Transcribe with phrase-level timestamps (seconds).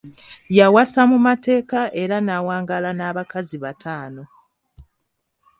[0.57, 4.23] Yawasa mu mateeka era n'awangaala n'abakazi bataano.